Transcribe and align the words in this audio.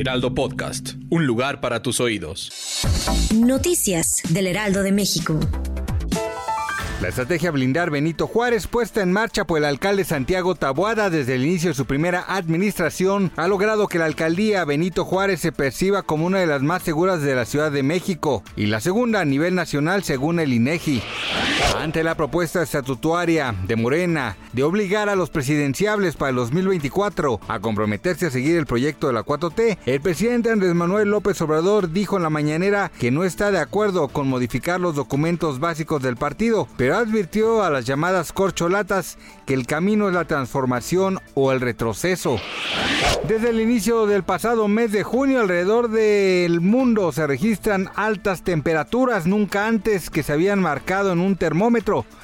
Heraldo 0.00 0.34
Podcast. 0.34 0.94
Un 1.10 1.26
lugar 1.26 1.60
para 1.60 1.82
tus 1.82 2.00
oídos. 2.00 2.50
Noticias 3.34 4.22
del 4.30 4.46
Heraldo 4.46 4.82
de 4.82 4.92
México. 4.92 5.38
La 7.02 7.08
estrategia 7.08 7.50
blindar 7.50 7.90
Benito 7.90 8.26
Juárez, 8.26 8.66
puesta 8.66 9.02
en 9.02 9.12
marcha 9.12 9.44
por 9.46 9.58
el 9.58 9.66
alcalde 9.66 10.04
Santiago 10.04 10.54
Taboada 10.54 11.10
desde 11.10 11.34
el 11.34 11.44
inicio 11.44 11.68
de 11.68 11.74
su 11.74 11.84
primera 11.84 12.24
administración, 12.26 13.30
ha 13.36 13.46
logrado 13.46 13.88
que 13.88 13.98
la 13.98 14.06
alcaldía 14.06 14.64
Benito 14.64 15.04
Juárez 15.04 15.40
se 15.40 15.52
perciba 15.52 16.02
como 16.02 16.24
una 16.24 16.38
de 16.38 16.46
las 16.46 16.62
más 16.62 16.82
seguras 16.82 17.20
de 17.20 17.34
la 17.34 17.44
Ciudad 17.44 17.70
de 17.70 17.82
México 17.82 18.42
y 18.56 18.66
la 18.66 18.80
segunda 18.80 19.20
a 19.20 19.26
nivel 19.26 19.54
nacional 19.54 20.02
según 20.02 20.40
el 20.40 20.54
INEGI. 20.54 21.02
Ante 21.76 22.02
la 22.02 22.14
propuesta 22.14 22.62
estatutaria 22.62 23.54
de 23.66 23.76
Morena 23.76 24.36
de 24.52 24.64
obligar 24.64 25.08
a 25.08 25.14
los 25.14 25.30
presidenciables 25.30 26.16
para 26.16 26.30
el 26.30 26.36
2024 26.36 27.40
a 27.46 27.60
comprometerse 27.60 28.26
a 28.26 28.30
seguir 28.30 28.56
el 28.56 28.66
proyecto 28.66 29.06
de 29.06 29.12
la 29.12 29.24
4T, 29.24 29.78
el 29.86 30.00
presidente 30.00 30.50
Andrés 30.50 30.74
Manuel 30.74 31.10
López 31.10 31.40
Obrador 31.40 31.90
dijo 31.92 32.16
en 32.16 32.24
la 32.24 32.30
mañanera 32.30 32.90
que 32.98 33.10
no 33.10 33.24
está 33.24 33.50
de 33.50 33.60
acuerdo 33.60 34.08
con 34.08 34.28
modificar 34.28 34.80
los 34.80 34.96
documentos 34.96 35.60
básicos 35.60 36.02
del 36.02 36.16
partido, 36.16 36.66
pero 36.76 36.96
advirtió 36.96 37.62
a 37.62 37.70
las 37.70 37.86
llamadas 37.86 38.32
corcholatas 38.32 39.16
que 39.46 39.54
el 39.54 39.66
camino 39.66 40.08
es 40.08 40.14
la 40.14 40.26
transformación 40.26 41.18
o 41.34 41.52
el 41.52 41.60
retroceso. 41.60 42.38
Desde 43.26 43.50
el 43.50 43.60
inicio 43.60 44.06
del 44.06 44.24
pasado 44.24 44.66
mes 44.66 44.92
de 44.92 45.04
junio 45.04 45.40
alrededor 45.40 45.88
del 45.88 46.60
mundo 46.60 47.12
se 47.12 47.26
registran 47.26 47.90
altas 47.94 48.42
temperaturas 48.42 49.26
nunca 49.26 49.66
antes 49.66 50.10
que 50.10 50.22
se 50.22 50.32
habían 50.32 50.60
marcado 50.60 51.12
en 51.12 51.20
un 51.20 51.36
termómetro 51.36 51.69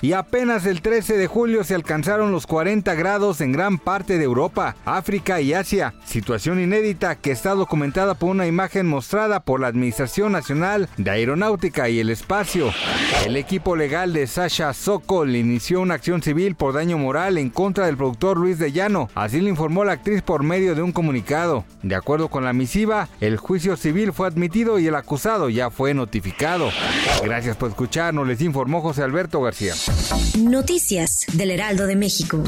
y 0.03 0.13
apenas 0.13 0.67
el 0.67 0.83
13 0.83 1.17
de 1.17 1.27
julio 1.27 1.63
se 1.63 1.75
alcanzaron 1.75 2.33
los 2.33 2.47
40 2.47 2.95
grados 2.95 3.41
en 3.41 3.53
gran 3.53 3.79
parte 3.79 4.19
de 4.19 4.25
Europa, 4.25 4.75
África 4.85 5.41
y 5.41 5.55
Asia, 5.55 5.95
situación 6.05 6.61
inédita 6.61 7.15
que 7.15 7.31
está 7.31 7.55
documentada 7.55 8.15
por 8.15 8.31
una 8.31 8.47
imagen 8.47 8.87
mostrada 8.87 9.41
por 9.41 9.61
la 9.61 9.69
Administración 9.69 10.33
Nacional 10.33 10.89
de 10.97 11.11
Aeronáutica 11.11 11.89
y 11.89 12.01
el 12.01 12.11
Espacio. 12.11 12.73
El 13.25 13.37
equipo 13.37 13.77
legal 13.77 14.13
de 14.13 14.27
Sasha 14.27 14.73
Sokol 14.73 15.37
inició 15.37 15.81
una 15.81 15.95
acción 15.95 16.23
civil 16.23 16.57
por 16.57 16.75
daño 16.75 16.99
moral 16.99 17.39
en 17.39 17.51
contra 17.51 17.87
del 17.87 17.97
productor 17.97 18.39
Luis 18.39 18.59
de 18.59 18.73
Llano, 18.73 19.09
así 19.15 19.41
lo 19.41 19.49
informó 19.49 19.85
la 19.85 19.93
actriz 19.93 20.23
por 20.23 20.43
medio 20.43 20.75
de 20.75 20.83
un 20.83 20.93
comunicado. 20.93 21.65
De 21.83 21.95
acuerdo 21.95 22.29
con 22.29 22.45
la 22.45 22.53
misiva, 22.53 23.09
el 23.21 23.37
juicio 23.37 23.77
civil 23.77 24.13
fue 24.13 24.27
admitido 24.27 24.79
y 24.79 24.89
el 24.89 24.95
acusado 24.97 25.49
ya 25.49 25.71
fue 25.71 25.95
notificado. 25.95 26.71
Gracias 27.23 27.57
por 27.57 27.71
escucharnos, 27.71 28.27
les 28.27 28.41
informó 28.41 28.81
José 28.81 29.05
García. 29.33 29.75
Noticias 30.39 31.27
del 31.33 31.51
Heraldo 31.51 31.87
de 31.87 31.97
México. 31.97 32.43